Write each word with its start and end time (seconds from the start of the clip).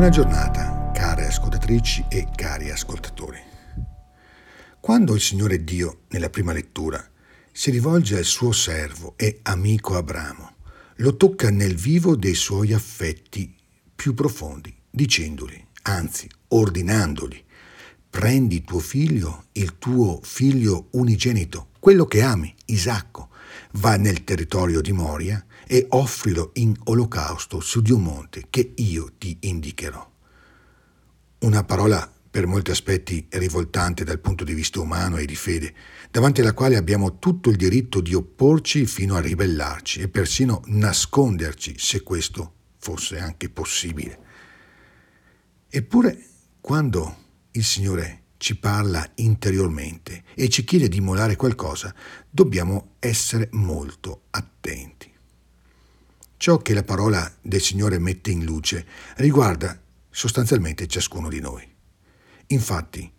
Buona 0.00 0.14
giornata, 0.14 0.90
care 0.94 1.26
ascoltatrici 1.26 2.06
e 2.08 2.26
cari 2.34 2.70
ascoltatori. 2.70 3.38
Quando 4.80 5.14
il 5.14 5.20
Signore 5.20 5.62
Dio, 5.62 6.04
nella 6.08 6.30
prima 6.30 6.54
lettura, 6.54 7.06
si 7.52 7.70
rivolge 7.70 8.16
al 8.16 8.24
suo 8.24 8.50
servo 8.50 9.12
e 9.18 9.40
amico 9.42 9.98
Abramo, 9.98 10.54
lo 10.96 11.16
tocca 11.16 11.50
nel 11.50 11.74
vivo 11.74 12.16
dei 12.16 12.32
suoi 12.32 12.72
affetti 12.72 13.54
più 13.94 14.14
profondi, 14.14 14.74
dicendogli, 14.88 15.62
anzi 15.82 16.26
ordinandogli, 16.48 17.44
prendi 18.08 18.64
tuo 18.64 18.78
figlio, 18.78 19.48
il 19.52 19.76
tuo 19.76 20.20
figlio 20.22 20.88
unigenito, 20.92 21.72
quello 21.78 22.06
che 22.06 22.22
ami, 22.22 22.54
Isacco, 22.64 23.28
va 23.72 23.96
nel 23.96 24.24
territorio 24.24 24.80
di 24.80 24.92
Moria 24.92 25.44
e 25.66 25.86
offrilo 25.90 26.50
in 26.54 26.74
olocausto 26.84 27.60
su 27.60 27.80
di 27.80 27.92
un 27.92 28.02
monte 28.02 28.46
che 28.50 28.72
io 28.76 29.12
ti 29.18 29.36
indicherò. 29.40 30.08
Una 31.40 31.64
parola 31.64 32.12
per 32.30 32.46
molti 32.46 32.70
aspetti 32.70 33.26
rivoltante 33.30 34.04
dal 34.04 34.20
punto 34.20 34.44
di 34.44 34.54
vista 34.54 34.80
umano 34.80 35.16
e 35.16 35.24
di 35.24 35.34
fede, 35.34 35.74
davanti 36.10 36.40
alla 36.40 36.54
quale 36.54 36.76
abbiamo 36.76 37.18
tutto 37.18 37.50
il 37.50 37.56
diritto 37.56 38.00
di 38.00 38.14
opporci 38.14 38.86
fino 38.86 39.16
a 39.16 39.20
ribellarci 39.20 40.00
e 40.00 40.08
persino 40.08 40.62
nasconderci 40.66 41.74
se 41.76 42.02
questo 42.02 42.54
fosse 42.78 43.18
anche 43.18 43.48
possibile. 43.50 44.18
Eppure, 45.68 46.24
quando 46.60 47.16
il 47.52 47.64
Signore 47.64 48.19
ci 48.40 48.56
parla 48.56 49.06
interiormente 49.16 50.24
e 50.34 50.48
ci 50.48 50.64
chiede 50.64 50.88
di 50.88 51.02
molare 51.02 51.36
qualcosa, 51.36 51.94
dobbiamo 52.30 52.92
essere 52.98 53.50
molto 53.52 54.22
attenti. 54.30 55.12
Ciò 56.38 56.56
che 56.56 56.72
la 56.72 56.82
parola 56.82 57.30
del 57.42 57.60
Signore 57.60 57.98
mette 57.98 58.30
in 58.30 58.42
luce 58.42 58.86
riguarda 59.16 59.78
sostanzialmente 60.08 60.86
ciascuno 60.86 61.28
di 61.28 61.38
noi. 61.38 61.68
Infatti, 62.46 63.12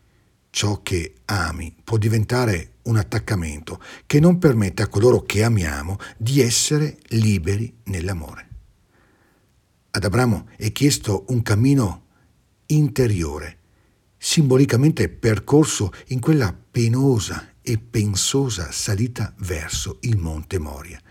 ciò 0.50 0.81
che 0.81 1.13
ami 1.25 1.75
può 1.83 1.97
diventare 1.97 2.78
un 2.83 2.97
attaccamento 2.97 3.80
che 4.08 4.19
non 4.19 4.39
permette 4.39 4.81
a 4.81 4.88
coloro 4.88 5.22
che 5.22 5.44
amiamo 5.44 6.00
di 6.17 6.41
essere 6.41 6.97
liberi 7.09 7.72
nell'amore. 7.83 8.47
Ad 9.91 10.03
Abramo 10.03 10.47
è 10.58 10.72
chiesto 10.72 11.25
un 11.28 11.44
cammino 11.44 12.06
interiore 12.66 13.59
simbolicamente 14.23 15.09
percorso 15.09 15.91
in 16.09 16.19
quella 16.19 16.53
penosa 16.53 17.53
e 17.59 17.80
pensosa 17.80 18.72
salita 18.72 19.33
verso 19.39 19.97
il 20.02 20.17
monte 20.17 20.59
Moria, 20.59 21.02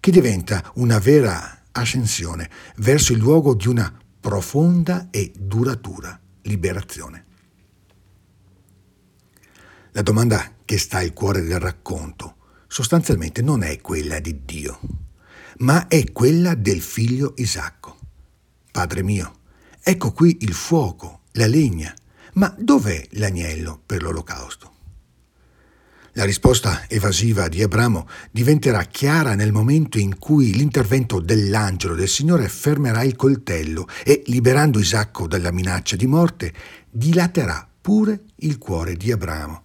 che 0.00 0.10
diventa 0.10 0.72
una 0.76 0.98
vera 0.98 1.64
ascensione 1.70 2.48
verso 2.76 3.12
il 3.12 3.18
luogo 3.18 3.54
di 3.54 3.68
una 3.68 3.94
profonda 4.18 5.08
e 5.10 5.30
duratura 5.38 6.18
liberazione. 6.42 7.26
La 9.90 10.02
domanda 10.02 10.54
che 10.64 10.78
sta 10.78 10.98
al 10.98 11.12
cuore 11.12 11.42
del 11.42 11.60
racconto 11.60 12.36
sostanzialmente 12.66 13.42
non 13.42 13.62
è 13.62 13.78
quella 13.82 14.20
di 14.20 14.46
Dio, 14.46 14.80
ma 15.58 15.86
è 15.86 16.12
quella 16.12 16.54
del 16.54 16.80
figlio 16.80 17.34
Isacco. 17.36 17.98
Padre 18.72 19.02
mio, 19.02 19.40
ecco 19.82 20.12
qui 20.12 20.38
il 20.40 20.54
fuoco, 20.54 21.24
la 21.32 21.46
legna, 21.46 21.94
ma 22.34 22.54
dov'è 22.58 23.06
l'agnello 23.12 23.80
per 23.84 24.02
l'olocausto? 24.02 24.76
La 26.18 26.24
risposta 26.24 26.88
evasiva 26.88 27.46
di 27.46 27.62
Abramo 27.62 28.08
diventerà 28.32 28.82
chiara 28.82 29.36
nel 29.36 29.52
momento 29.52 29.98
in 29.98 30.18
cui 30.18 30.52
l'intervento 30.52 31.20
dell'angelo 31.20 31.94
del 31.94 32.08
Signore 32.08 32.48
fermerà 32.48 33.04
il 33.04 33.14
coltello 33.14 33.86
e, 34.04 34.24
liberando 34.26 34.80
Isacco 34.80 35.28
dalla 35.28 35.52
minaccia 35.52 35.94
di 35.94 36.08
morte, 36.08 36.52
dilaterà 36.90 37.68
pure 37.80 38.24
il 38.36 38.58
cuore 38.58 38.96
di 38.96 39.12
Abramo, 39.12 39.62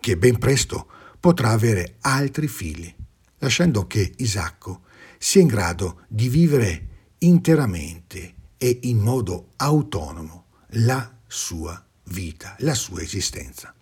che 0.00 0.16
ben 0.16 0.38
presto 0.38 0.88
potrà 1.20 1.50
avere 1.50 1.98
altri 2.00 2.48
figli, 2.48 2.92
lasciando 3.38 3.86
che 3.86 4.12
Isacco 4.16 4.80
sia 5.18 5.40
in 5.40 5.46
grado 5.46 6.00
di 6.08 6.28
vivere 6.28 6.88
interamente 7.18 8.34
e 8.56 8.80
in 8.82 8.98
modo 8.98 9.50
autonomo 9.54 10.46
la 10.70 11.16
sua 11.28 11.70
vita 11.74 11.90
vita, 12.04 12.56
la 12.58 12.74
sua 12.74 13.00
esistenza. 13.00 13.74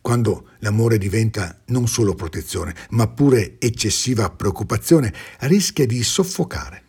Quando 0.00 0.48
l'amore 0.58 0.98
diventa 0.98 1.60
non 1.66 1.86
solo 1.86 2.14
protezione, 2.14 2.74
ma 2.90 3.06
pure 3.06 3.56
eccessiva 3.60 4.30
preoccupazione, 4.30 5.14
rischia 5.40 5.86
di 5.86 6.02
soffocare. 6.02 6.82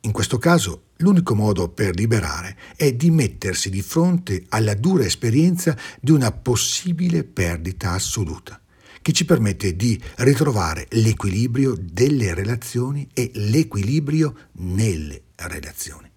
In 0.00 0.12
questo 0.12 0.36
caso, 0.38 0.88
l'unico 0.98 1.34
modo 1.34 1.68
per 1.70 1.94
liberare 1.94 2.56
è 2.76 2.92
di 2.92 3.10
mettersi 3.10 3.70
di 3.70 3.80
fronte 3.80 4.44
alla 4.50 4.74
dura 4.74 5.04
esperienza 5.04 5.76
di 5.98 6.10
una 6.10 6.30
possibile 6.30 7.24
perdita 7.24 7.92
assoluta, 7.92 8.60
che 9.00 9.12
ci 9.12 9.24
permette 9.24 9.74
di 9.74 10.00
ritrovare 10.16 10.86
l'equilibrio 10.90 11.74
delle 11.80 12.34
relazioni 12.34 13.08
e 13.14 13.30
l'equilibrio 13.34 14.34
nelle 14.52 15.22
relazioni 15.36 16.10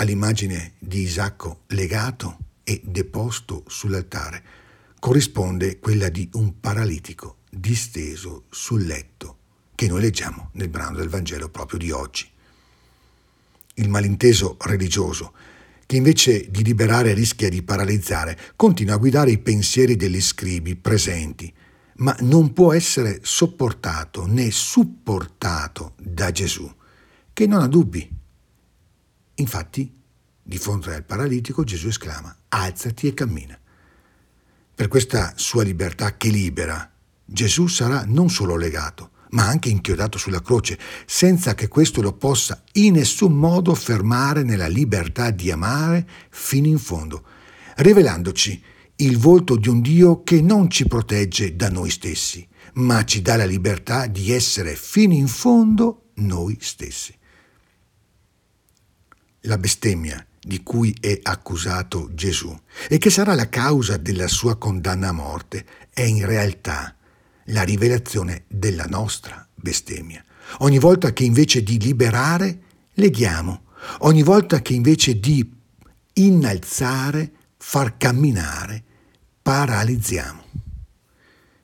all'immagine 0.00 0.72
di 0.78 1.02
Isacco 1.02 1.64
legato 1.68 2.38
e 2.64 2.80
deposto 2.82 3.64
sull'altare 3.66 4.42
corrisponde 4.98 5.78
quella 5.78 6.08
di 6.08 6.28
un 6.34 6.58
paralitico 6.58 7.38
disteso 7.50 8.44
sul 8.48 8.86
letto 8.86 9.36
che 9.74 9.88
noi 9.88 10.00
leggiamo 10.00 10.50
nel 10.54 10.68
brano 10.68 10.96
del 10.96 11.08
Vangelo 11.08 11.50
proprio 11.50 11.78
di 11.78 11.90
oggi. 11.90 12.28
Il 13.74 13.88
malinteso 13.88 14.56
religioso, 14.60 15.32
che 15.84 15.96
invece 15.96 16.50
di 16.50 16.62
liberare 16.62 17.12
rischia 17.12 17.48
di 17.48 17.62
paralizzare, 17.62 18.38
continua 18.56 18.94
a 18.94 18.98
guidare 18.98 19.30
i 19.30 19.38
pensieri 19.38 19.96
degli 19.96 20.20
scribi 20.20 20.76
presenti, 20.76 21.52
ma 21.96 22.14
non 22.20 22.52
può 22.52 22.72
essere 22.72 23.20
sopportato 23.22 24.26
né 24.26 24.50
supportato 24.50 25.94
da 25.98 26.30
Gesù, 26.30 26.70
che 27.32 27.46
non 27.46 27.62
ha 27.62 27.66
dubbi 27.66 28.18
Infatti, 29.40 29.90
di 30.42 30.58
fronte 30.58 30.94
al 30.94 31.04
paralitico, 31.04 31.64
Gesù 31.64 31.88
esclama, 31.88 32.34
alzati 32.48 33.06
e 33.06 33.14
cammina. 33.14 33.58
Per 34.74 34.86
questa 34.88 35.32
sua 35.36 35.62
libertà 35.62 36.16
che 36.18 36.28
libera, 36.28 36.90
Gesù 37.24 37.66
sarà 37.66 38.04
non 38.06 38.28
solo 38.28 38.56
legato, 38.56 39.12
ma 39.30 39.46
anche 39.46 39.70
inchiodato 39.70 40.18
sulla 40.18 40.42
croce, 40.42 40.78
senza 41.06 41.54
che 41.54 41.68
questo 41.68 42.02
lo 42.02 42.12
possa 42.12 42.62
in 42.72 42.94
nessun 42.94 43.32
modo 43.32 43.74
fermare 43.74 44.42
nella 44.42 44.68
libertà 44.68 45.30
di 45.30 45.50
amare 45.50 46.06
fino 46.28 46.66
in 46.66 46.78
fondo, 46.78 47.24
rivelandoci 47.76 48.62
il 48.96 49.16
volto 49.16 49.56
di 49.56 49.68
un 49.68 49.80
Dio 49.80 50.22
che 50.22 50.42
non 50.42 50.68
ci 50.68 50.86
protegge 50.86 51.56
da 51.56 51.70
noi 51.70 51.88
stessi, 51.88 52.46
ma 52.74 53.04
ci 53.06 53.22
dà 53.22 53.36
la 53.36 53.46
libertà 53.46 54.06
di 54.06 54.32
essere 54.32 54.74
fino 54.74 55.14
in 55.14 55.28
fondo 55.28 56.10
noi 56.16 56.58
stessi. 56.60 57.16
La 59.44 59.56
bestemmia 59.56 60.24
di 60.38 60.62
cui 60.62 60.94
è 61.00 61.18
accusato 61.22 62.10
Gesù 62.14 62.54
e 62.88 62.98
che 62.98 63.10
sarà 63.10 63.34
la 63.34 63.48
causa 63.48 63.96
della 63.96 64.28
sua 64.28 64.56
condanna 64.56 65.08
a 65.08 65.12
morte 65.12 65.64
è 65.90 66.02
in 66.02 66.26
realtà 66.26 66.94
la 67.44 67.62
rivelazione 67.62 68.44
della 68.48 68.84
nostra 68.84 69.46
bestemmia. 69.54 70.24
Ogni 70.58 70.78
volta 70.78 71.12
che 71.12 71.24
invece 71.24 71.62
di 71.62 71.78
liberare, 71.78 72.62
leghiamo, 72.94 73.62
ogni 74.00 74.22
volta 74.22 74.60
che 74.60 74.74
invece 74.74 75.18
di 75.18 75.58
innalzare, 76.14 77.32
far 77.56 77.96
camminare, 77.96 78.82
paralizziamo. 79.40 80.44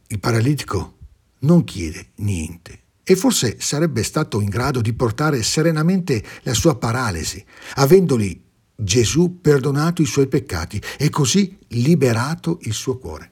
Il 0.09 0.21
paralitico 0.21 0.97
non 1.41 1.65
chiede 1.65 2.09
niente, 2.17 2.81
e 3.08 3.14
forse 3.14 3.58
sarebbe 3.61 4.03
stato 4.03 4.41
in 4.41 4.49
grado 4.49 4.81
di 4.81 4.93
portare 4.93 5.41
serenamente 5.44 6.20
la 6.43 6.55
sua 6.55 6.76
paralisi, 6.76 7.43
avendoli 7.75 8.43
Gesù 8.75 9.41
perdonato 9.41 10.03
i 10.03 10.06
suoi 10.06 10.26
peccati 10.26 10.82
e 10.99 11.08
così 11.08 11.56
liberato 11.69 12.58
il 12.62 12.73
suo 12.73 12.99
cuore. 12.99 13.31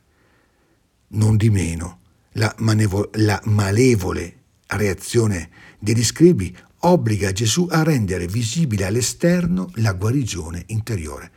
Non 1.09 1.37
di 1.37 1.51
meno, 1.51 2.03
la, 2.35 2.55
manevo- 2.59 3.11
la 3.15 3.41
malevole 3.47 4.43
reazione 4.69 5.51
degli 5.81 6.05
scribi 6.05 6.57
obbliga 6.83 7.33
Gesù 7.33 7.67
a 7.69 7.83
rendere 7.83 8.29
visibile 8.29 8.87
all'esterno 8.87 9.73
la 9.77 9.93
guarigione 9.93 10.63
interiore, 10.69 11.33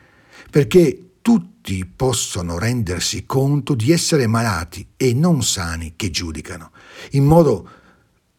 perché 0.51 1.13
tutti 1.23 1.87
possono 1.87 2.59
rendersi 2.59 3.25
conto 3.25 3.73
di 3.73 3.91
essere 3.91 4.27
malati 4.27 4.89
e 4.95 5.15
non 5.15 5.41
sani 5.41 5.93
che 5.95 6.11
giudicano, 6.11 6.69
in 7.11 7.25
modo 7.25 7.69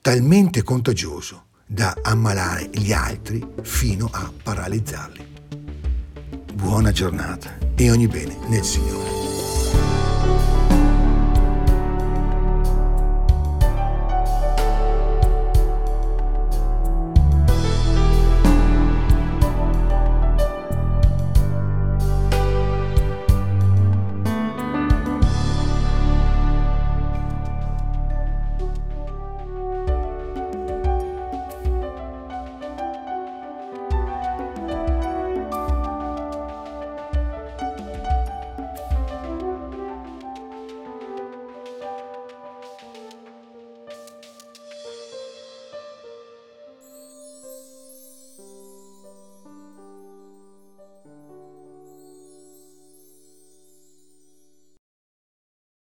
talmente 0.09 0.63
contagioso 0.63 1.49
da 1.67 1.95
ammalare 2.01 2.71
gli 2.73 2.93
altri 2.93 3.47
fino 3.61 4.09
a 4.11 4.33
paralizzarli. 4.43 5.27
Buona 6.55 6.93
giornata 6.93 7.59
e 7.75 7.91
ogni 7.91 8.07
bene 8.07 8.35
nel 8.49 8.65
Signore. 8.65 9.18